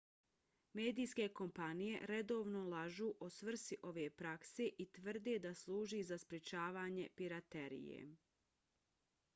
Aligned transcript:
medijske 0.77 1.25
kompanije 1.39 1.99
redovno 2.11 2.63
lažu 2.71 3.09
o 3.27 3.29
svrsi 3.35 3.77
ove 3.91 4.07
prakse 4.23 4.69
i 4.87 4.91
tvrde 4.99 5.37
da 5.45 5.53
služi 5.61 6.01
za 6.13 6.21
sprečavanje 6.27 7.09
piraterije 7.21 8.03